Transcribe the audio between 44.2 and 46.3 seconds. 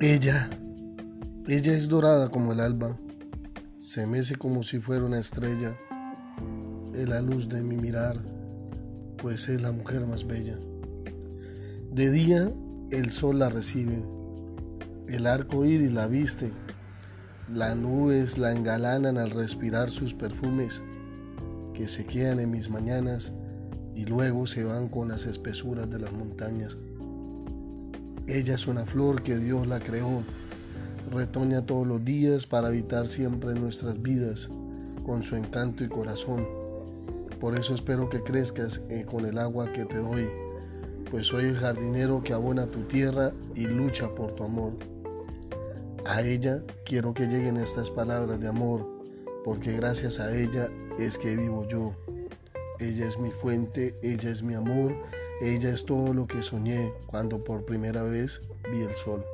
tu amor. A